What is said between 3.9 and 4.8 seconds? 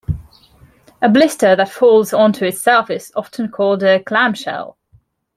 clamshell.